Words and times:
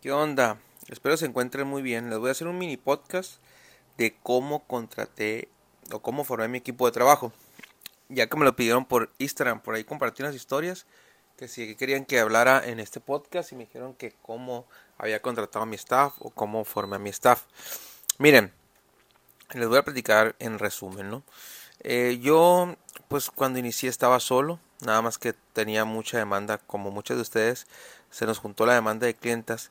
¿Qué 0.00 0.12
onda? 0.12 0.58
Espero 0.88 1.18
se 1.18 1.26
encuentren 1.26 1.66
muy 1.66 1.82
bien. 1.82 2.08
Les 2.08 2.18
voy 2.18 2.30
a 2.30 2.32
hacer 2.32 2.46
un 2.46 2.56
mini 2.56 2.78
podcast 2.78 3.34
de 3.98 4.16
cómo 4.22 4.66
contraté 4.66 5.50
o 5.92 6.00
cómo 6.00 6.24
formé 6.24 6.48
mi 6.48 6.56
equipo 6.56 6.86
de 6.86 6.92
trabajo. 6.92 7.34
Ya 8.08 8.26
que 8.26 8.38
me 8.38 8.46
lo 8.46 8.56
pidieron 8.56 8.86
por 8.86 9.12
Instagram, 9.18 9.60
por 9.60 9.74
ahí 9.74 9.84
compartí 9.84 10.22
unas 10.22 10.34
historias 10.34 10.86
que 11.36 11.48
si 11.48 11.76
querían 11.76 12.06
que 12.06 12.18
hablara 12.18 12.66
en 12.66 12.80
este 12.80 12.98
podcast 12.98 13.52
y 13.52 13.56
me 13.56 13.66
dijeron 13.66 13.92
que 13.92 14.14
cómo 14.22 14.66
había 14.96 15.20
contratado 15.20 15.64
a 15.64 15.66
mi 15.66 15.76
staff 15.76 16.14
o 16.20 16.30
cómo 16.30 16.64
formé 16.64 16.96
a 16.96 16.98
mi 16.98 17.10
staff. 17.10 17.42
Miren, 18.16 18.54
les 19.52 19.68
voy 19.68 19.76
a 19.76 19.84
platicar 19.84 20.34
en 20.38 20.58
resumen, 20.58 21.10
¿no? 21.10 21.24
Eh, 21.80 22.18
yo, 22.22 22.74
pues 23.08 23.30
cuando 23.30 23.58
inicié 23.58 23.90
estaba 23.90 24.18
solo, 24.18 24.60
nada 24.80 25.02
más 25.02 25.18
que 25.18 25.34
tenía 25.52 25.84
mucha 25.84 26.16
demanda, 26.16 26.56
como 26.56 26.90
muchos 26.90 27.18
de 27.18 27.22
ustedes, 27.22 27.66
se 28.10 28.24
nos 28.24 28.38
juntó 28.38 28.64
la 28.64 28.72
demanda 28.72 29.06
de 29.06 29.12
clientas 29.12 29.70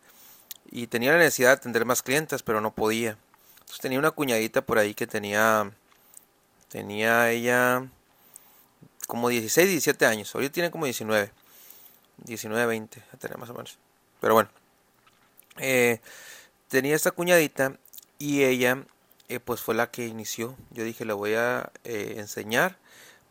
y 0.72 0.88
tenía 0.88 1.12
la 1.12 1.18
necesidad 1.20 1.50
de 1.50 1.56
atender 1.56 1.86
más 1.86 2.02
clientes, 2.02 2.44
pero 2.44 2.62
no 2.62 2.74
podía. 2.74 3.18
Entonces 3.60 3.80
tenía 3.80 4.00
una 4.00 4.12
cuñadita 4.12 4.62
por 4.62 4.78
ahí 4.78 4.94
que 4.94 5.08
tenía, 5.08 5.72
tenía 6.70 7.32
ella 7.32 7.88
como 9.08 9.30
16, 9.30 9.70
17 9.70 10.06
años, 10.06 10.34
ahorita 10.36 10.54
tiene 10.54 10.72
como 10.72 10.86
19, 10.86 11.32
19, 12.18 12.66
20, 12.66 13.02
tener 13.20 13.38
más 13.38 13.50
o 13.50 13.54
menos. 13.54 13.78
Pero 14.22 14.36
bueno, 14.36 14.50
eh, 15.58 16.00
tenía 16.68 16.96
esta 16.96 17.12
cuñadita 17.12 17.78
y 18.20 18.44
ella 18.44 18.84
eh, 19.30 19.40
pues 19.40 19.62
fue 19.62 19.76
la 19.76 19.92
que 19.92 20.08
inició. 20.08 20.56
Yo 20.72 20.84
dije, 20.84 21.06
le 21.06 21.14
voy 21.14 21.34
a 21.36 21.72
eh, 21.84 22.16
enseñar 22.18 22.78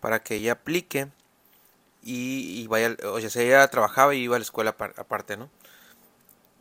para 0.00 0.22
que 0.22 0.36
ella 0.36 0.52
aplique 0.52 1.08
y, 2.02 2.66
vaya, 2.68 2.96
o 3.04 3.20
sea, 3.20 3.42
ella 3.42 3.68
trabajaba 3.68 4.14
y 4.14 4.20
iba 4.22 4.36
a 4.36 4.38
la 4.38 4.44
escuela 4.44 4.70
aparte, 4.70 5.36
¿no? 5.36 5.50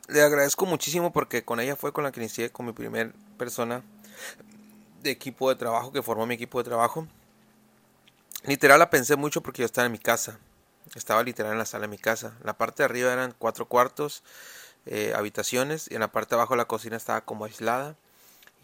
Le 0.07 0.21
agradezco 0.21 0.65
muchísimo 0.65 1.11
porque 1.11 1.43
con 1.43 1.59
ella 1.59 1.75
fue 1.75 1.91
con 1.91 2.05
la 2.05 2.13
que 2.13 2.21
inicié 2.21 2.49
con 2.49 2.65
mi 2.65 2.71
primer 2.71 3.13
persona 3.37 3.83
de 5.01 5.11
equipo 5.11 5.49
de 5.49 5.57
trabajo, 5.57 5.91
que 5.91 6.01
formó 6.01 6.25
mi 6.25 6.35
equipo 6.35 6.59
de 6.59 6.63
trabajo. 6.63 7.07
Literal 8.45 8.79
la 8.79 8.89
pensé 8.89 9.17
mucho 9.17 9.41
porque 9.41 9.63
yo 9.63 9.65
estaba 9.65 9.85
en 9.85 9.91
mi 9.91 9.99
casa. 9.99 10.39
Estaba 10.95 11.23
literal 11.23 11.51
en 11.51 11.57
la 11.57 11.65
sala 11.65 11.83
de 11.83 11.87
mi 11.89 11.97
casa. 11.97 12.37
la 12.43 12.57
parte 12.57 12.83
de 12.83 12.85
arriba 12.85 13.11
eran 13.11 13.35
cuatro 13.37 13.67
cuartos, 13.67 14.23
eh, 14.85 15.13
habitaciones, 15.13 15.91
y 15.91 15.95
en 15.95 15.99
la 15.99 16.11
parte 16.11 16.35
de 16.35 16.41
abajo 16.41 16.55
la 16.55 16.65
cocina 16.65 16.95
estaba 16.95 17.21
como 17.21 17.43
aislada 17.43 17.97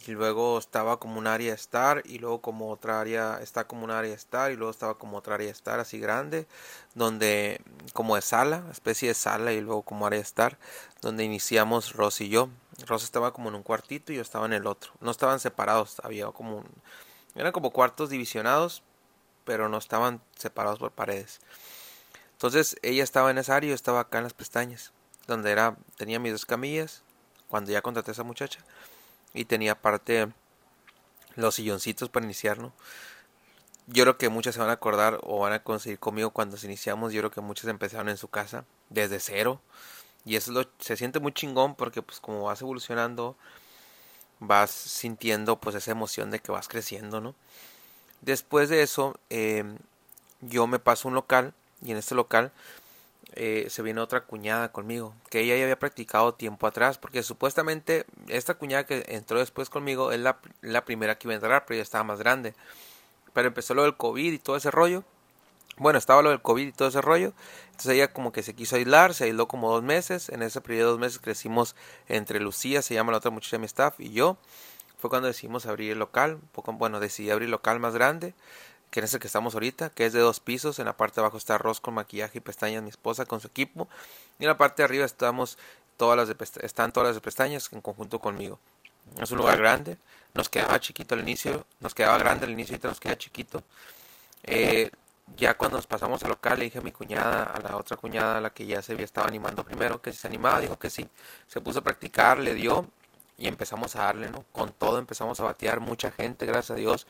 y 0.05 0.11
luego 0.11 0.57
estaba 0.57 0.97
como 0.99 1.17
un 1.17 1.27
área 1.27 1.53
estar 1.53 2.01
y 2.05 2.19
luego 2.19 2.41
como 2.41 2.69
otra 2.69 2.99
área 2.99 3.39
está 3.41 3.65
como 3.65 3.83
un 3.83 3.91
área 3.91 4.13
estar 4.13 4.51
y 4.51 4.55
luego 4.55 4.71
estaba 4.71 4.97
como 4.97 5.17
otra 5.17 5.35
área 5.35 5.49
estar 5.49 5.79
así 5.79 5.99
grande 5.99 6.47
donde 6.95 7.61
como 7.93 8.15
de 8.15 8.21
sala 8.21 8.63
especie 8.71 9.09
de 9.09 9.13
sala 9.13 9.53
y 9.53 9.61
luego 9.61 9.83
como 9.83 10.05
área 10.05 10.19
estar 10.19 10.57
donde 11.01 11.23
iniciamos 11.23 11.93
Ross 11.93 12.21
y 12.21 12.29
yo. 12.29 12.49
Ross 12.87 13.03
estaba 13.03 13.33
como 13.33 13.49
en 13.49 13.55
un 13.55 13.63
cuartito 13.63 14.11
y 14.11 14.15
yo 14.15 14.21
estaba 14.21 14.45
en 14.45 14.53
el 14.53 14.65
otro. 14.67 14.91
No 14.99 15.11
estaban 15.11 15.39
separados 15.39 15.99
había 16.03 16.27
como 16.27 16.57
un, 16.57 16.65
eran 17.35 17.51
como 17.51 17.71
cuartos 17.71 18.09
divisionados 18.09 18.83
pero 19.45 19.69
no 19.69 19.77
estaban 19.77 20.21
separados 20.37 20.79
por 20.79 20.91
paredes. 20.91 21.39
Entonces 22.33 22.77
ella 22.81 23.03
estaba 23.03 23.31
en 23.31 23.37
esa 23.37 23.55
área 23.55 23.67
y 23.67 23.69
yo 23.69 23.75
estaba 23.75 24.01
acá 24.01 24.17
en 24.17 24.25
las 24.25 24.33
pestañas 24.33 24.91
donde 25.27 25.51
era 25.51 25.77
tenía 25.97 26.19
mis 26.19 26.33
dos 26.33 26.45
camillas 26.45 27.03
cuando 27.47 27.71
ya 27.71 27.81
contraté 27.81 28.11
a 28.11 28.13
esa 28.13 28.23
muchacha 28.23 28.59
y 29.33 29.45
tenía 29.45 29.73
aparte 29.73 30.29
los 31.35 31.55
silloncitos 31.55 32.09
para 32.09 32.25
iniciar, 32.25 32.59
¿no? 32.59 32.73
Yo 33.87 34.03
creo 34.03 34.17
que 34.17 34.29
muchas 34.29 34.55
se 34.55 34.61
van 34.61 34.69
a 34.69 34.73
acordar 34.73 35.19
o 35.23 35.39
van 35.39 35.53
a 35.53 35.63
conseguir 35.63 35.99
conmigo 35.99 36.29
cuando 36.29 36.57
iniciamos. 36.63 37.11
Yo 37.11 37.19
creo 37.21 37.31
que 37.31 37.41
muchas 37.41 37.67
empezaron 37.67 38.07
en 38.07 38.17
su 38.17 38.29
casa 38.29 38.63
desde 38.89 39.19
cero. 39.19 39.59
Y 40.25 40.37
eso 40.37 40.53
lo, 40.53 40.65
se 40.79 40.95
siente 40.95 41.19
muy 41.19 41.33
chingón 41.33 41.75
porque 41.75 42.01
pues 42.01 42.21
como 42.21 42.43
vas 42.43 42.61
evolucionando, 42.61 43.35
vas 44.39 44.71
sintiendo 44.71 45.57
pues 45.59 45.75
esa 45.75 45.91
emoción 45.91 46.31
de 46.31 46.39
que 46.39 46.51
vas 46.51 46.69
creciendo, 46.69 47.19
¿no? 47.19 47.35
Después 48.21 48.69
de 48.69 48.83
eso, 48.83 49.19
em, 49.29 49.77
yo 50.39 50.65
me 50.65 50.79
paso 50.79 51.07
a 51.07 51.09
un 51.09 51.15
local 51.15 51.53
y 51.83 51.91
en 51.91 51.97
este 51.97 52.15
local 52.15 52.53
eh, 53.35 53.67
se 53.69 53.81
viene 53.81 54.01
otra 54.01 54.25
cuñada 54.25 54.71
conmigo, 54.71 55.15
que 55.29 55.41
ella 55.41 55.55
ya 55.55 55.63
había 55.63 55.79
practicado 55.79 56.33
tiempo 56.33 56.67
atrás, 56.67 56.97
porque 56.97 57.23
supuestamente 57.23 58.05
esta 58.27 58.53
cuñada 58.53 58.85
que 58.85 59.03
entró 59.07 59.39
después 59.39 59.69
conmigo 59.69 60.11
es 60.11 60.19
la, 60.19 60.37
la 60.61 60.85
primera 60.85 61.17
que 61.17 61.27
iba 61.27 61.33
a 61.33 61.35
entrar, 61.35 61.65
pero 61.65 61.77
ya 61.77 61.83
estaba 61.83 62.03
más 62.03 62.19
grande. 62.19 62.53
Pero 63.33 63.47
empezó 63.47 63.73
lo 63.73 63.83
del 63.83 63.97
COVID 63.97 64.33
y 64.33 64.39
todo 64.39 64.55
ese 64.55 64.71
rollo. 64.71 65.03
Bueno, 65.77 65.97
estaba 65.97 66.21
lo 66.21 66.29
del 66.29 66.41
COVID 66.41 66.67
y 66.67 66.71
todo 66.71 66.87
ese 66.87 67.01
rollo. 67.01 67.33
Entonces 67.71 67.93
ella 67.93 68.13
como 68.13 68.31
que 68.31 68.43
se 68.43 68.53
quiso 68.53 68.75
aislar, 68.75 69.15
se 69.15 69.23
aisló 69.23 69.47
como 69.47 69.71
dos 69.71 69.81
meses. 69.81 70.29
En 70.29 70.43
ese 70.43 70.61
periodo 70.61 70.85
de 70.85 70.91
dos 70.91 70.99
meses 70.99 71.19
crecimos 71.19 71.75
entre 72.07 72.39
Lucía, 72.39 72.83
se 72.83 72.93
llama 72.93 73.11
la 73.11 73.17
otra 73.17 73.31
muchacha 73.31 73.57
de 73.57 73.61
mi 73.61 73.65
staff, 73.65 73.99
y 73.99 74.11
yo. 74.11 74.37
Fue 74.99 75.09
cuando 75.09 75.27
decidimos 75.27 75.65
abrir 75.65 75.91
el 75.91 75.99
local. 75.99 76.39
Poco, 76.51 76.71
bueno, 76.73 76.99
decidí 76.99 77.31
abrir 77.31 77.45
el 77.45 77.51
local 77.51 77.79
más 77.79 77.93
grande 77.95 78.35
que 78.93 78.99
es 78.99 79.11
el 79.11 79.19
que 79.19 79.25
estamos 79.25 79.55
ahorita, 79.55 79.89
que 79.89 80.05
es 80.05 80.13
de 80.13 80.19
dos 80.19 80.39
pisos. 80.39 80.77
En 80.77 80.85
la 80.85 80.95
parte 80.95 81.15
de 81.15 81.21
abajo 81.21 81.37
está 81.37 81.55
arroz 81.55 81.81
con 81.81 81.95
maquillaje 81.95 82.37
y 82.37 82.41
pestañas, 82.41 82.83
mi 82.83 82.89
esposa 82.89 83.25
con 83.25 83.41
su 83.41 83.47
equipo. 83.47 83.87
Y 84.37 84.43
en 84.43 84.49
la 84.49 84.57
parte 84.57 84.83
de 84.83 84.85
arriba 84.85 85.03
estamos 85.03 85.57
todas 85.97 86.15
las 86.15 86.27
de 86.27 86.35
están 86.61 86.91
todas 86.91 87.07
las 87.07 87.15
de 87.15 87.21
pestañas 87.21 87.67
en 87.73 87.81
conjunto 87.81 88.19
conmigo. 88.19 88.59
Es 89.19 89.31
un 89.31 89.39
lugar 89.39 89.57
grande, 89.57 89.97
nos 90.35 90.47
quedaba 90.47 90.79
chiquito 90.79 91.15
al 91.15 91.21
inicio, 91.21 91.65
nos 91.79 91.95
quedaba 91.95 92.19
grande 92.19 92.45
al 92.45 92.51
inicio 92.51 92.75
y 92.75 92.87
nos 92.87 92.99
queda 92.99 93.17
chiquito. 93.17 93.63
Eh, 94.43 94.91
ya 95.37 95.57
cuando 95.57 95.77
nos 95.77 95.87
pasamos 95.87 96.21
al 96.21 96.29
local 96.29 96.59
le 96.59 96.65
dije 96.65 96.77
a 96.77 96.81
mi 96.81 96.91
cuñada, 96.91 97.45
a 97.45 97.59
la 97.61 97.77
otra 97.77 97.97
cuñada, 97.97 98.37
a 98.37 98.41
la 98.41 98.51
que 98.51 98.67
ya 98.67 98.83
se 98.83 98.93
había 98.93 99.05
estado 99.05 99.27
animando 99.27 99.63
primero, 99.63 100.03
que 100.03 100.11
si 100.11 100.19
se 100.19 100.27
animaba, 100.27 100.59
dijo 100.59 100.77
que 100.77 100.91
sí. 100.91 101.09
Se 101.47 101.61
puso 101.61 101.79
a 101.79 101.81
practicar, 101.81 102.37
le 102.37 102.53
dio 102.53 102.87
y 103.39 103.47
empezamos 103.47 103.95
a 103.95 104.03
darle, 104.03 104.29
¿no? 104.29 104.45
Con 104.51 104.71
todo 104.71 104.99
empezamos 104.99 105.39
a 105.39 105.45
batear, 105.45 105.79
mucha 105.79 106.11
gente, 106.11 106.45
gracias 106.45 106.71
a 106.71 106.75
Dios. 106.75 107.07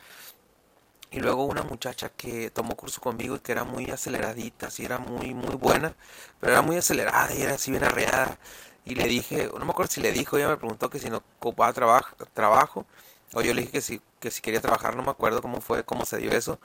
Y 1.13 1.19
luego 1.19 1.45
una 1.45 1.61
muchacha 1.63 2.09
que 2.09 2.49
tomó 2.49 2.75
curso 2.75 2.99
conmigo 2.99 3.35
y 3.35 3.39
que 3.39 3.51
era 3.51 3.63
muy 3.63 3.89
aceleradita, 3.91 4.71
sí 4.71 4.83
era 4.85 4.97
muy, 4.97 5.33
muy 5.35 5.55
buena, 5.55 5.95
pero 6.39 6.53
era 6.53 6.63
muy 6.63 6.75
acelerada 6.77 7.33
y 7.35 7.41
era 7.43 7.53
así 7.53 7.69
bien 7.71 7.83
arreada. 7.83 8.39
Y 8.83 8.95
le 8.95 9.05
dije, 9.07 9.47
no 9.57 9.63
me 9.65 9.71
acuerdo 9.71 9.91
si 9.91 10.01
le 10.01 10.11
dijo, 10.11 10.37
ella 10.37 10.49
me 10.49 10.57
preguntó 10.57 10.89
que 10.89 10.99
si 10.99 11.09
no 11.11 11.17
ocupaba 11.39 11.71
trabajo, 11.73 12.15
trabajo, 12.33 12.87
o 13.33 13.41
yo 13.43 13.53
le 13.53 13.61
dije 13.61 13.73
que 13.73 13.81
si, 13.81 14.01
que 14.19 14.31
si 14.31 14.41
quería 14.41 14.59
trabajar, 14.61 14.95
no 14.95 15.03
me 15.03 15.11
acuerdo 15.11 15.41
cómo 15.41 15.61
fue, 15.61 15.83
cómo 15.85 16.05
se 16.05 16.17
dio 16.17 16.31
eso. 16.31 16.59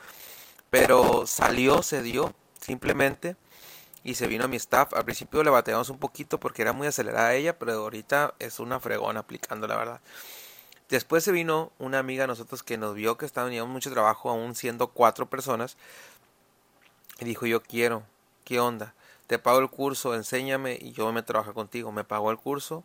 Pero 0.70 1.26
salió, 1.26 1.82
se 1.82 2.03
dio, 2.03 2.34
simplemente, 2.60 3.36
y 4.04 4.15
se 4.16 4.26
vino 4.28 4.44
a 4.47 4.48
mi 4.48 4.56
staff. 4.56 4.94
Al 4.94 5.04
principio 5.04 5.42
le 5.44 5.50
bateamos 5.50 5.91
un 5.91 5.98
poquito 5.98 6.41
porque 6.41 6.62
era 6.62 6.72
muy 6.72 6.86
acelerada 6.88 7.34
ella, 7.34 7.59
pero 7.59 7.72
ahorita 7.75 8.34
es 8.38 8.60
una 8.60 8.80
fregona 8.80 9.20
aplicando, 9.20 9.66
la 9.69 9.76
verdad. 9.76 10.00
Después 10.88 11.22
se 11.22 11.32
vino 11.32 11.71
una 11.78 11.99
amiga 11.99 12.22
de 12.22 12.28
nosotros 12.28 12.62
que 12.62 12.78
nos 12.78 12.94
vio 12.94 13.19
que 13.19 13.28
teníamos 13.28 13.71
mucho 13.71 13.91
trabajo, 13.91 14.31
aún 14.31 14.54
siendo 14.54 14.88
cuatro 14.88 15.28
personas, 15.28 15.76
y 17.21 17.25
dijo, 17.26 17.47
yo 17.47 17.62
quiero, 17.62 18.04
¿qué 18.44 18.60
onda? 18.60 18.94
Te 19.27 19.38
pago 19.38 19.59
el 19.59 19.69
curso, 19.69 20.15
enséñame 20.15 20.78
y 20.81 20.93
yo 20.93 21.12
me 21.12 21.22
trabajo 21.22 21.53
contigo. 21.53 21.93
Me 21.93 22.04
pagó 22.04 22.31
el 22.31 22.38
curso, 22.38 22.84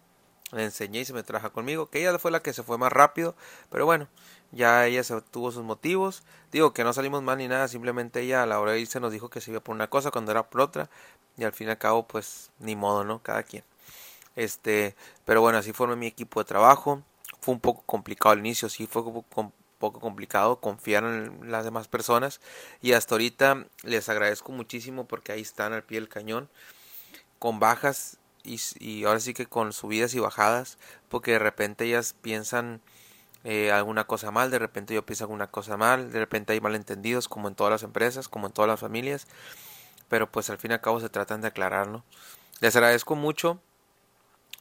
le 0.52 0.66
enseñé 0.66 1.00
y 1.02 1.06
se 1.06 1.14
me 1.14 1.24
trabaja 1.24 1.52
conmigo, 1.52 1.90
que 1.90 2.02
ella 2.02 2.20
fue 2.20 2.32
la 2.32 2.42
que 2.42 2.52
se 2.52 2.64
fue 2.64 2.78
más 2.78 2.92
rápido, 2.92 3.36
pero 3.70 3.86
bueno, 3.86 4.10
ya 4.52 4.86
ella 4.86 5.04
se 5.04 5.22
tuvo 5.22 5.52
sus 5.52 5.64
motivos. 5.64 6.24
Digo 6.52 6.74
que 6.74 6.84
no 6.84 6.92
salimos 6.92 7.24
mal 7.24 7.38
ni 7.38 7.48
nada, 7.48 7.70
simplemente 7.70 8.22
ella 8.22 8.44
a 8.44 8.46
la 8.46 8.60
hora 8.60 8.74
de 8.74 8.82
irse 8.82 9.00
nos 9.00 9.14
dijo 9.14 9.30
que 9.30 9.40
se 9.40 9.52
iba 9.52 9.62
por 9.62 9.76
una 9.76 9.90
cosa 9.90 10.12
cuando 10.12 10.32
era 10.32 10.44
por 10.50 10.60
otra, 10.62 10.90
y 11.38 11.46
al 11.46 11.54
fin 11.54 11.68
y 11.70 11.72
al 11.72 11.78
cabo, 11.78 12.06
pues 12.08 12.52
ni 12.60 12.76
modo, 12.76 13.06
¿no? 13.06 13.24
Cada 13.24 13.44
quien. 13.44 13.64
Este, 14.36 14.96
pero 15.26 15.42
bueno, 15.42 15.60
así 15.60 15.72
formé 15.72 15.96
mi 15.96 16.08
equipo 16.08 16.42
de 16.42 16.46
trabajo 16.46 17.02
fue 17.44 17.54
un 17.54 17.60
poco 17.60 17.84
complicado 17.86 18.32
al 18.32 18.40
inicio, 18.40 18.70
sí 18.70 18.88
fue 18.88 19.02
un 19.02 19.52
poco 19.78 20.00
complicado 20.00 20.62
confiar 20.62 21.04
en 21.04 21.52
las 21.52 21.66
demás 21.66 21.90
personas 21.90 22.40
y 22.82 22.94
hasta 22.94 23.16
ahorita 23.16 23.66
les 23.84 24.08
agradezco 24.08 24.54
muchísimo 24.54 25.06
porque 25.06 25.34
ahí 25.34 25.42
están 25.42 25.74
al 25.74 25.84
pie 25.84 26.00
del 26.00 26.08
cañón 26.08 26.50
con 27.40 27.60
bajas 27.60 28.18
y, 28.46 29.04
ahora 29.04 29.20
sí 29.20 29.34
que 29.34 29.46
con 29.46 29.74
subidas 29.74 30.14
y 30.16 30.20
bajadas 30.20 30.78
porque 31.10 31.32
de 31.32 31.40
repente 31.40 31.84
ellas 31.84 32.16
piensan 32.22 32.82
eh, 33.44 33.74
alguna 33.74 34.06
cosa 34.06 34.32
mal, 34.32 34.50
de 34.50 34.60
repente 34.60 34.94
yo 34.94 35.06
pienso 35.06 35.26
alguna 35.26 35.48
cosa 35.48 35.76
mal, 35.76 36.14
de 36.14 36.20
repente 36.20 36.54
hay 36.54 36.62
malentendidos 36.62 37.28
como 37.28 37.50
en 37.50 37.56
todas 37.56 37.72
las 37.72 37.84
empresas, 37.84 38.30
como 38.30 38.48
en 38.48 38.54
todas 38.54 38.70
las 38.70 38.80
familias, 38.80 39.28
pero 40.08 40.32
pues 40.32 40.50
al 40.50 40.60
fin 40.60 40.72
y 40.72 40.76
al 40.76 40.82
cabo 40.82 41.02
se 41.02 41.10
tratan 41.10 41.42
de 41.42 41.50
aclararlo. 41.50 42.06
Les 42.62 42.74
agradezco 42.78 43.16
mucho 43.16 43.60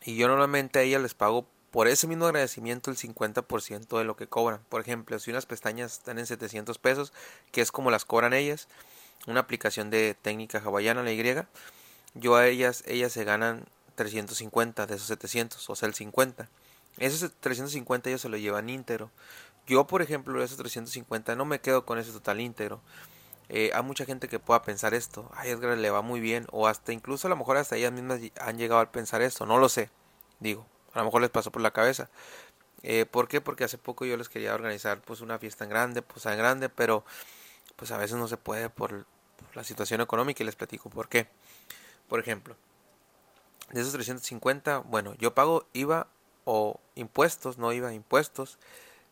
y 0.05 0.17
yo 0.17 0.27
normalmente 0.27 0.81
a 0.81 0.83
ellas 0.83 1.01
les 1.01 1.15
pago 1.15 1.47
por 1.73 1.89
ese 1.89 2.07
mismo 2.07 2.27
agradecimiento 2.27 2.91
el 2.91 2.99
50% 2.99 3.99
de 3.99 4.05
lo 4.05 4.15
que 4.15 4.29
cobran. 4.29 4.61
Por 4.69 4.83
ejemplo, 4.83 5.19
si 5.19 5.31
unas 5.31 5.47
pestañas 5.47 5.95
están 5.95 6.19
en 6.19 6.27
700 6.27 6.79
pesos, 6.79 7.15
que 7.51 7.63
es 7.63 7.73
como 7.73 7.91
las 7.91 8.05
cobran 8.05 8.35
ellas, 8.35 8.69
una 9.27 9.41
aplicación 9.41 9.89
de 9.89 10.15
técnica 10.21 10.59
hawaiana, 10.59 11.03
la 11.03 11.13
Y, 11.13 11.25
yo 12.15 12.37
a 12.37 12.47
ellas, 12.47 12.85
ellas 12.87 13.11
se 13.13 13.25
ganan 13.25 13.65
350 13.95 14.87
de 14.87 14.97
esos 14.97 15.09
700, 15.09 15.71
o 15.71 15.75
sea, 15.75 15.89
el 15.89 15.95
50. 15.95 16.47
Esos 16.99 17.33
350 17.41 18.11
ellos 18.11 18.21
se 18.21 18.29
lo 18.29 18.37
llevan 18.37 18.69
íntegro. 18.69 19.11
Yo, 19.67 19.87
por 19.87 20.03
ejemplo, 20.03 20.43
esos 20.45 20.59
350 20.59 21.37
no 21.37 21.47
me 21.47 21.61
quedo 21.61 21.87
con 21.87 21.99
ese 21.99 22.13
total 22.13 22.41
íntegro. 22.41 22.83
Eh, 23.49 23.71
hay 23.75 23.83
mucha 23.83 24.05
gente 24.05 24.29
que 24.29 24.39
pueda 24.39 24.63
pensar 24.63 24.93
esto, 24.93 25.31
ay 25.35 25.51
Edgar 25.51 25.77
le 25.77 25.91
va 25.91 26.03
muy 26.03 26.21
bien, 26.21 26.47
o 26.53 26.69
hasta 26.69 26.93
incluso 26.93 27.29
a 27.29 27.31
lo 27.31 27.37
mejor 27.37 27.57
hasta 27.57 27.77
ellas 27.77 27.93
mismas 27.93 28.21
han 28.41 28.57
llegado 28.57 28.81
a 28.81 28.93
pensar 28.93 29.21
esto, 29.21 29.45
no 29.45 29.59
lo 29.59 29.69
sé, 29.69 29.91
digo, 30.41 30.67
a 30.95 30.99
lo 30.99 31.05
mejor 31.07 31.23
les 31.23 31.31
pasó 31.31 31.51
por 31.51 31.63
la 31.63 31.71
cabeza. 31.71 32.11
Eh, 32.83 33.07
¿Por 33.07 33.29
qué? 33.29 33.41
Porque 33.41 33.65
hace 33.65 33.79
poco 33.79 34.05
yo 34.05 34.17
les 34.17 34.29
quería 34.29 34.55
organizar 34.55 35.01
pues 35.03 35.21
una 35.21 35.39
fiesta 35.39 35.65
en 35.65 35.71
grande, 35.71 36.03
pues 36.03 36.27
en 36.27 36.37
grande, 36.37 36.69
pero 36.69 37.05
pues 37.77 37.91
a 37.93 37.99
veces 37.99 38.17
no 38.17 38.29
se 38.29 38.37
puede 38.37 38.71
por, 38.71 39.07
la 39.55 39.65
situación 39.65 40.01
económica 40.01 40.43
y 40.43 40.47
les 40.47 40.57
platico 40.57 40.91
por 40.91 41.09
qué. 41.09 41.27
Por 42.09 42.21
ejemplo, 42.21 42.57
de 43.71 43.81
esos 43.81 43.93
350, 43.93 44.79
bueno, 44.79 45.15
yo 45.19 45.35
pago 45.35 45.67
IVA 45.73 46.07
o 46.45 46.81
impuestos, 46.95 47.59
no 47.59 47.73
IVA, 47.73 47.93
impuestos 47.93 48.59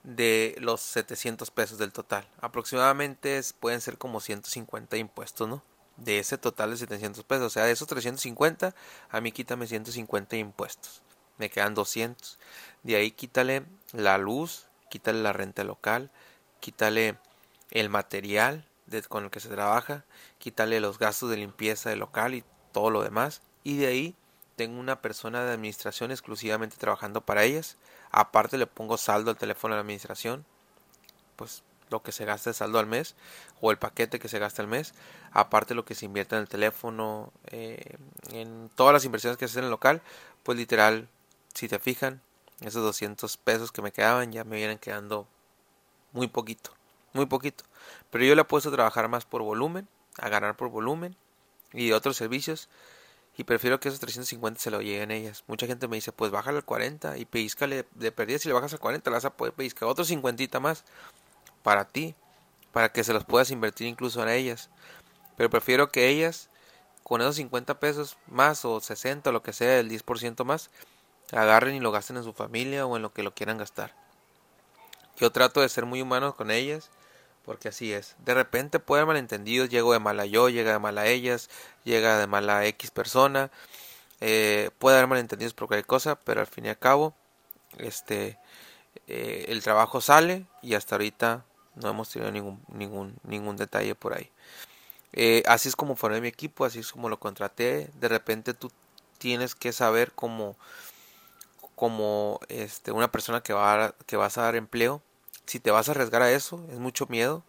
de 0.03 0.57
los 0.59 0.81
700 0.81 1.51
pesos 1.51 1.79
del 1.79 1.93
total. 1.93 2.27
Aproximadamente 2.41 3.41
pueden 3.59 3.81
ser 3.81 3.99
como 3.99 4.21
150 4.21 4.97
impuestos, 4.97 5.49
¿no? 5.49 5.63
De 5.97 6.19
ese 6.19 6.39
total 6.39 6.71
de 6.71 6.79
700 6.79 7.25
pesos. 7.25 7.47
O 7.47 7.51
sea, 7.51 7.65
de 7.65 7.73
esos 7.73 7.87
350, 7.89 8.75
a 9.11 9.21
mí 9.21 9.33
quítame 9.33 9.67
150 9.67 10.37
impuestos. 10.37 11.03
Me 11.41 11.51
quedan 11.51 11.75
200. 11.75 12.39
De 12.83 12.97
ahí 12.97 13.11
quítale 13.11 13.65
la 13.93 14.19
luz, 14.19 14.67
quítale 14.91 15.23
la 15.23 15.33
renta 15.33 15.65
local, 15.65 16.11
quítale 16.61 17.17
el 17.71 17.89
material 17.89 18.67
con 19.09 19.25
el 19.25 19.31
que 19.31 19.41
se 19.41 19.49
trabaja, 19.49 20.05
quítale 20.39 20.81
los 20.81 20.99
gastos 20.99 21.31
de 21.31 21.39
limpieza 21.39 21.91
del 21.91 22.01
local 22.01 22.35
y 22.35 22.45
todo 22.73 22.91
lo 22.91 23.03
demás. 23.03 23.41
Y 23.65 23.79
de 23.79 23.87
ahí 23.87 24.15
tengo 24.57 24.79
una 24.79 25.01
persona 25.01 25.45
de 25.45 25.53
administración 25.53 26.11
exclusivamente 26.11 26.77
trabajando 26.77 27.23
para 27.23 27.45
ellas. 27.45 27.79
Aparte 28.11 28.59
le 28.59 28.67
pongo 28.67 28.99
saldo 28.99 29.31
al 29.31 29.39
teléfono 29.39 29.75
de 29.75 29.79
la 29.79 29.83
administración. 29.83 30.45
Pues 31.37 31.63
lo 31.89 32.03
que 32.03 32.13
se 32.13 32.27
gasta 32.27 32.51
de 32.51 32.55
saldo 32.55 32.79
al 32.79 32.87
mes 32.87 33.17
o 33.61 33.71
el 33.71 33.79
paquete 33.79 34.19
que 34.19 34.29
se 34.29 34.39
gasta 34.39 34.61
al 34.61 34.69
mes. 34.69 34.93
Aparte 35.33 35.75
lo 35.75 35.87
que 35.87 35.95
se 35.95 36.05
invierte 36.05 36.35
en 36.35 36.43
el 36.43 36.49
teléfono, 36.49 37.33
eh, 37.47 37.97
en 38.31 38.71
todas 38.75 38.93
las 38.93 39.07
inversiones 39.07 39.39
que 39.39 39.49
se 39.49 39.53
hacen 39.53 39.61
en 39.61 39.67
el 39.67 39.71
local. 39.71 40.03
Pues 40.43 40.59
literal, 40.59 41.09
si 41.55 41.69
te 41.69 41.79
fijan, 41.79 42.23
esos 42.61 42.83
200 42.83 43.37
pesos 43.39 43.73
que 43.73 43.83
me 43.83 43.93
quedaban 43.93 44.33
ya 44.33 44.45
me 44.45 44.57
vienen 44.57 44.79
quedando 44.79 45.27
muy 46.13 46.29
poquito 46.29 46.73
muy 47.13 47.27
poquito. 47.27 47.65
Pero 48.11 48.25
yo 48.25 48.35
le 48.35 48.43
he 48.43 48.45
puesto 48.45 48.69
a 48.69 48.73
trabajar 48.73 49.09
más 49.09 49.25
por 49.25 49.43
volumen, 49.43 49.89
a 50.19 50.29
ganar 50.29 50.57
por 50.57 50.69
volumen 50.69 51.17
y 51.73 51.93
otros 51.93 52.17
servicios. 52.17 52.69
Y 53.37 53.45
prefiero 53.45 53.81
que 53.81 53.89
esos 53.89 54.01
350 54.01 54.61
se 54.61 54.71
lo 54.71 54.81
lleguen 54.81 55.11
ellas. 55.11 55.45
Mucha 55.47 55.67
gente 55.67 55.89
me 55.89 55.97
dice, 55.97 56.13
pues 56.13 56.31
bájale 56.31 56.59
al 56.59 56.65
40 56.65 57.17
y 57.17 57.25
pellizcale 57.25 57.87
de 57.95 58.13
perdida. 58.13 58.39
Si 58.39 58.49
le 58.49 58.55
bajas 58.55 58.73
al 58.73 58.81
40, 58.81 59.09
le 59.11 59.15
vas 59.15 59.25
a 59.25 59.37
poder 59.37 59.55
pellizcar 59.55 59.89
otros 59.89 60.09
50 60.09 60.61
más 60.61 60.85
para 61.63 61.87
ti, 61.87 62.15
para 62.73 62.91
que 62.93 63.05
se 63.05 63.13
los 63.13 63.25
puedas 63.25 63.51
invertir 63.51 63.87
incluso 63.87 64.23
en 64.23 64.29
ellas. 64.29 64.69
Pero 65.37 65.49
prefiero 65.49 65.91
que 65.91 66.09
ellas, 66.09 66.51
con 67.03 67.21
esos 67.21 67.37
50 67.37 67.81
pesos 67.81 68.19
más 68.27 68.65
o 68.65 68.81
60 68.81 69.31
o 69.31 69.33
lo 69.33 69.43
que 69.43 69.53
sea, 69.53 69.79
el 69.79 69.89
10% 69.89 70.45
más, 70.45 70.71
agarren 71.33 71.75
y 71.75 71.81
lo 71.81 71.93
gasten 71.93 72.17
en 72.17 72.25
su 72.25 72.33
familia 72.33 72.87
o 72.87 72.97
en 72.97 73.03
lo 73.03 73.13
que 73.13 73.23
lo 73.23 73.35
quieran 73.35 73.59
gastar. 73.59 73.95
Yo 75.19 75.31
trato 75.31 75.61
de 75.61 75.69
ser 75.69 75.87
muy 75.87 76.01
humano 76.01 76.35
con 76.37 76.51
ellas 76.51 76.91
porque 77.45 77.69
así 77.69 77.93
es. 77.93 78.17
De 78.25 78.35
repente 78.35 78.79
puede 78.79 79.03
haber 79.03 79.15
malentendidos, 79.15 79.69
llego 79.69 79.93
de 79.93 79.99
mala 79.99 80.27
yo, 80.27 80.49
llega 80.49 80.73
de 80.73 80.79
mala 80.79 81.07
ellas, 81.07 81.51
llega 81.85 82.19
de 82.19 82.27
mala 82.27 82.65
X 82.67 82.91
persona, 82.91 83.51
eh, 84.21 84.71
puede 84.79 84.97
haber 84.97 85.09
malentendidos 85.09 85.55
por 85.55 85.69
cualquier 85.69 85.87
cosa, 85.87 86.17
pero 86.17 86.41
al 86.41 86.47
fin 86.47 86.67
y 86.67 86.69
al 86.69 86.79
cabo, 86.79 87.15
este, 87.79 88.39
eh, 89.09 89.47
el 89.49 89.63
trabajo 89.63 90.01
sale 90.01 90.47
y 90.63 90.75
hasta 90.75 90.95
ahorita 90.95 91.45
no 91.77 91.91
hemos 91.91 92.11
tenido 92.11 92.31
ningún, 92.31 92.61
ningún, 92.69 93.17
ningún 93.25 93.57
detalle 93.57 93.95
por 93.95 94.15
ahí. 94.15 94.31
Eh, 95.13 95.43
así 95.47 95.69
es 95.69 95.77
como 95.77 95.97
formé 95.97 96.21
mi 96.21 96.29
equipo, 96.29 96.65
así 96.65 96.81
es 96.81 96.93
como 96.93 97.09
lo 97.09 97.19
contraté. 97.19 97.91
De 97.95 98.09
repente 98.09 98.55
tú 98.55 98.71
tienes 99.19 99.55
que 99.55 99.73
saber 99.73 100.13
como, 100.13 100.57
como 101.81 102.41
este, 102.51 102.93
una 102.93 103.11
persona 103.11 103.43
que, 103.43 103.55
va 103.55 103.95
que 104.05 104.19
vas 104.19 104.37
a 104.37 104.43
dar 104.43 104.55
empleo, 104.55 105.01
si 105.47 105.61
te 105.61 105.71
vas 105.71 105.89
a 105.89 105.93
arriesgar 105.93 106.21
a 106.21 106.31
eso, 106.31 106.63
es 106.71 106.79
mucho 106.79 107.07
miedo, 107.07 107.43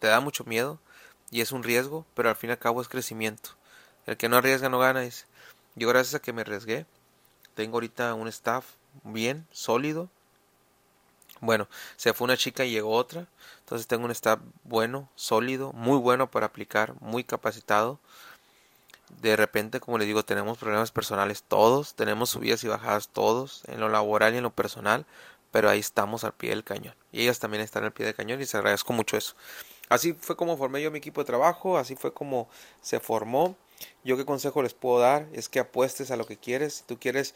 te 0.00 0.08
da 0.08 0.18
mucho 0.18 0.42
miedo 0.42 0.80
y 1.30 1.40
es 1.40 1.52
un 1.52 1.62
riesgo, 1.62 2.04
pero 2.14 2.28
al 2.28 2.34
fin 2.34 2.50
y 2.50 2.54
al 2.54 2.58
cabo 2.58 2.82
es 2.82 2.88
crecimiento. 2.88 3.50
El 4.04 4.16
que 4.16 4.28
no 4.28 4.38
arriesga 4.38 4.68
no 4.68 4.80
gana. 4.80 5.08
Yo 5.76 5.88
gracias 5.88 6.16
a 6.16 6.18
que 6.18 6.32
me 6.32 6.40
arriesgué, 6.40 6.84
tengo 7.54 7.76
ahorita 7.76 8.12
un 8.14 8.26
staff 8.26 8.64
bien, 9.04 9.46
sólido. 9.52 10.10
Bueno, 11.40 11.68
se 11.96 12.12
fue 12.12 12.24
una 12.24 12.36
chica 12.36 12.64
y 12.64 12.72
llegó 12.72 12.90
otra, 12.90 13.28
entonces 13.60 13.86
tengo 13.86 14.06
un 14.06 14.10
staff 14.10 14.40
bueno, 14.64 15.08
sólido, 15.14 15.72
muy 15.72 15.98
bueno 15.98 16.28
para 16.28 16.46
aplicar, 16.46 17.00
muy 17.00 17.22
capacitado. 17.22 18.00
De 19.20 19.36
repente, 19.36 19.80
como 19.80 19.98
les 19.98 20.06
digo, 20.06 20.24
tenemos 20.24 20.58
problemas 20.58 20.90
personales 20.90 21.42
todos, 21.42 21.94
tenemos 21.94 22.30
subidas 22.30 22.62
y 22.64 22.68
bajadas 22.68 23.08
todos, 23.08 23.62
en 23.66 23.80
lo 23.80 23.88
laboral 23.88 24.34
y 24.34 24.38
en 24.38 24.42
lo 24.42 24.50
personal, 24.50 25.06
pero 25.50 25.70
ahí 25.70 25.78
estamos 25.78 26.24
al 26.24 26.34
pie 26.34 26.50
del 26.50 26.64
cañón. 26.64 26.94
Y 27.12 27.22
ellas 27.22 27.38
también 27.38 27.62
están 27.62 27.84
al 27.84 27.92
pie 27.92 28.06
del 28.06 28.14
cañón 28.14 28.40
y 28.40 28.46
se 28.46 28.56
agradezco 28.56 28.92
mucho 28.92 29.16
eso. 29.16 29.34
Así 29.88 30.14
fue 30.14 30.36
como 30.36 30.56
formé 30.56 30.82
yo 30.82 30.90
mi 30.90 30.98
equipo 30.98 31.20
de 31.20 31.26
trabajo, 31.26 31.78
así 31.78 31.94
fue 31.94 32.12
como 32.12 32.48
se 32.82 33.00
formó. 33.00 33.56
Yo 34.04 34.16
qué 34.16 34.24
consejo 34.24 34.62
les 34.62 34.74
puedo 34.74 34.98
dar 34.98 35.28
es 35.32 35.48
que 35.48 35.60
apuestes 35.60 36.10
a 36.10 36.16
lo 36.16 36.26
que 36.26 36.36
quieres. 36.36 36.74
Si 36.74 36.84
tú 36.84 36.98
quieres 36.98 37.34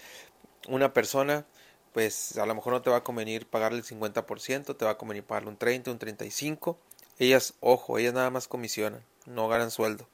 una 0.69 0.93
persona, 0.93 1.47
pues 1.93 2.37
a 2.39 2.47
lo 2.47 2.55
mejor 2.55 2.73
no 2.73 2.83
te 2.83 2.91
va 2.91 2.99
a 2.99 3.05
convenir 3.05 3.47
pagarle 3.47 3.79
el 3.79 3.85
50%, 3.85 4.77
te 4.77 4.85
va 4.85 4.93
a 4.93 4.99
convenir 4.99 5.25
pagarle 5.25 5.51
un 5.51 5.57
30, 5.57 5.91
un 5.91 5.99
35. 5.99 6.77
Ellas, 7.19 7.55
ojo, 7.61 7.99
ellas 7.99 8.15
nada 8.15 8.31
más 8.31 8.49
comisionan, 8.49 9.03
no 9.27 9.49
ganan 9.49 9.71
sueldo. 9.71 10.09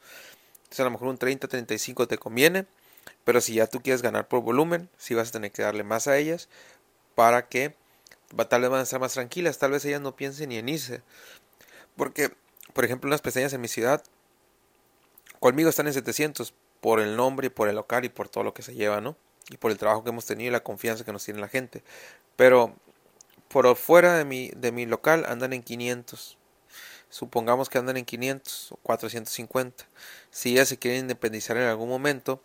Entonces 0.66 0.80
a 0.80 0.84
lo 0.84 0.90
mejor 0.90 1.08
un 1.08 1.18
30, 1.18 1.46
35 1.48 2.08
te 2.08 2.18
conviene, 2.18 2.66
pero 3.24 3.40
si 3.40 3.54
ya 3.54 3.66
tú 3.66 3.80
quieres 3.80 4.02
ganar 4.02 4.28
por 4.28 4.42
volumen, 4.42 4.90
si 4.98 5.14
vas 5.14 5.28
a 5.28 5.32
tener 5.32 5.52
que 5.52 5.62
darle 5.62 5.84
más 5.84 6.08
a 6.08 6.16
ellas 6.18 6.48
para 7.14 7.48
que 7.48 7.74
tal 8.48 8.60
vez 8.62 8.70
van 8.70 8.80
a 8.80 8.82
estar 8.82 9.00
más 9.00 9.14
tranquilas, 9.14 9.58
tal 9.58 9.70
vez 9.70 9.84
ellas 9.84 10.00
no 10.00 10.16
piensen 10.16 10.48
ni 10.48 10.58
en 10.58 10.68
irse. 10.68 11.02
Porque, 11.96 12.32
por 12.72 12.84
ejemplo, 12.84 13.08
unas 13.08 13.22
pestañas 13.22 13.52
en 13.52 13.60
mi 13.60 13.68
ciudad, 13.68 14.02
conmigo 15.40 15.70
están 15.70 15.86
en 15.86 15.94
700 15.94 16.52
por 16.80 17.00
el 17.00 17.16
nombre 17.16 17.46
y 17.46 17.50
por 17.50 17.68
el 17.68 17.76
local 17.76 18.04
y 18.04 18.08
por 18.08 18.28
todo 18.28 18.44
lo 18.44 18.54
que 18.54 18.62
se 18.62 18.74
lleva, 18.74 19.00
¿no? 19.00 19.16
Y 19.48 19.56
por 19.56 19.70
el 19.70 19.78
trabajo 19.78 20.02
que 20.02 20.10
hemos 20.10 20.26
tenido 20.26 20.48
y 20.48 20.52
la 20.52 20.62
confianza 20.62 21.04
que 21.04 21.12
nos 21.12 21.24
tiene 21.24 21.40
la 21.40 21.48
gente. 21.48 21.82
Pero 22.34 22.74
por 23.48 23.74
fuera 23.76 24.16
de 24.18 24.24
mi, 24.24 24.50
de 24.50 24.72
mi 24.72 24.86
local 24.86 25.24
andan 25.28 25.52
en 25.52 25.62
500. 25.62 26.36
Supongamos 27.10 27.68
que 27.68 27.78
andan 27.78 27.96
en 27.96 28.04
500 28.04 28.72
o 28.72 28.76
450. 28.76 29.84
Si 30.30 30.52
ellas 30.52 30.68
se 30.68 30.78
quieren 30.78 31.00
independizar 31.00 31.56
en 31.56 31.64
algún 31.64 31.88
momento, 31.88 32.42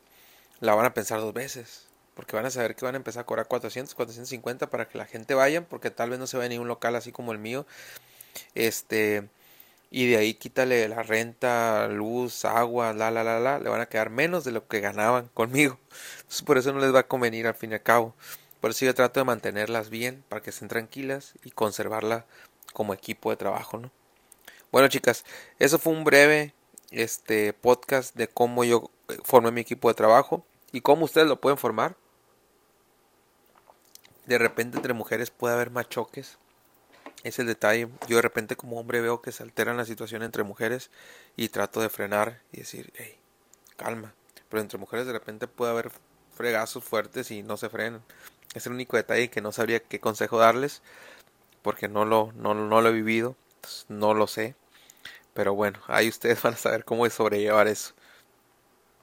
la 0.60 0.76
van 0.76 0.86
a 0.86 0.94
pensar 0.94 1.20
dos 1.20 1.34
veces 1.34 1.92
porque 2.16 2.36
van 2.36 2.46
a 2.46 2.52
saber 2.52 2.76
que 2.76 2.86
van 2.86 2.96
a 2.96 2.98
empezar 2.98 3.22
a 3.22 3.26
cobrar 3.26 3.48
400, 3.48 3.96
450 3.96 4.70
para 4.70 4.88
que 4.88 4.98
la 4.98 5.06
gente 5.06 5.34
vaya, 5.34 5.68
porque 5.68 5.92
tal 5.92 6.10
vez 6.10 6.20
no 6.20 6.28
se 6.28 6.38
vaya 6.38 6.50
ni 6.50 6.58
un 6.58 6.68
local 6.68 6.96
así 6.96 7.12
como 7.12 7.32
el 7.32 7.40
mío. 7.40 7.66
Este, 8.56 9.30
y 9.92 10.08
de 10.10 10.18
ahí 10.18 10.34
quítale 10.36 10.88
la 10.88 11.04
renta, 11.04 11.88
luz, 11.88 12.46
agua, 12.46 12.94
la, 12.94 13.12
la, 13.12 13.24
la, 13.24 13.40
la, 13.40 13.60
le 13.60 13.70
van 13.70 13.82
a 13.82 13.88
quedar 13.88 14.10
menos 14.10 14.44
de 14.44 14.52
lo 14.52 14.68
que 14.68 14.82
ganaban 14.82 15.28
conmigo. 15.34 15.80
Entonces, 16.18 16.44
por 16.44 16.58
eso 16.58 16.74
no 16.74 16.80
les 16.80 16.94
va 16.94 17.00
a 17.02 17.08
convenir 17.08 17.48
al 17.48 17.56
fin 17.56 17.72
y 17.72 17.76
al 17.76 17.84
cabo. 17.84 18.16
Por 18.62 18.72
eso 18.72 18.86
yo 18.86 18.94
trato 18.94 19.20
de 19.20 19.26
mantenerlas 19.26 19.90
bien, 19.90 20.24
para 20.30 20.42
que 20.42 20.52
estén 20.52 20.68
tranquilas 20.68 21.34
y 21.44 21.52
conservarla 21.52 22.26
como 22.74 22.94
equipo 22.94 23.32
de 23.32 23.38
trabajo, 23.38 23.80
¿no? 23.80 23.92
Bueno, 24.72 24.88
chicas, 24.88 25.26
eso 25.60 25.80
fue 25.80 25.94
un 25.94 26.04
breve 26.04 26.54
este 26.92 27.54
podcast 27.54 28.16
de 28.16 28.28
cómo 28.28 28.64
yo 28.64 28.90
formé 29.24 29.52
mi 29.52 29.62
equipo 29.62 29.90
de 29.90 29.96
trabajo 29.96 30.46
y 30.72 30.82
cómo 30.82 31.06
ustedes 31.06 31.28
lo 31.28 31.42
pueden 31.42 31.58
formar 31.58 31.96
de 34.26 34.38
repente 34.38 34.78
entre 34.78 34.94
mujeres 34.94 35.30
puede 35.30 35.56
haber 35.56 35.72
más 35.72 35.90
choques. 35.90 36.38
Es 37.24 37.38
el 37.40 37.48
detalle. 37.48 37.90
Yo 38.08 38.16
de 38.16 38.22
repente 38.22 38.56
como 38.56 38.80
hombre 38.80 39.02
veo 39.02 39.22
que 39.22 39.32
se 39.32 39.44
alteran 39.44 39.78
la 39.78 39.86
situación 39.86 40.24
entre 40.24 40.44
mujeres 40.44 40.90
y 41.36 41.50
trato 41.50 41.82
de 41.82 41.90
frenar 41.90 42.40
y 42.52 42.60
decir, 42.60 42.94
hey, 42.96 43.18
calma. 43.76 44.14
Pero 44.50 44.62
entre 44.62 44.80
mujeres 44.80 45.06
de 45.06 45.14
repente 45.14 45.48
puede 45.48 45.72
haber 45.72 45.92
fregazos 46.34 46.84
fuertes 46.84 47.30
y 47.32 47.44
no 47.44 47.58
se 47.58 47.70
frenan. 47.70 48.04
Es 48.54 48.66
el 48.66 48.74
único 48.74 48.98
detalle 48.98 49.30
que 49.30 49.42
no 49.42 49.52
sabría 49.52 49.82
qué 49.82 50.00
consejo 50.00 50.40
darles 50.40 50.82
porque 51.62 51.88
no 51.88 52.06
lo, 52.06 52.32
no, 52.34 52.54
no 52.54 52.82
lo 52.82 52.90
he 52.90 52.94
vivido, 52.94 53.36
no 53.88 54.14
lo 54.14 54.28
sé. 54.28 54.56
Pero 55.34 55.54
bueno, 55.56 55.80
ahí 55.88 56.10
ustedes 56.10 56.42
van 56.44 56.54
a 56.54 56.58
saber 56.58 56.86
cómo 56.86 57.10
sobrellevar 57.10 57.68
eso. 57.68 57.94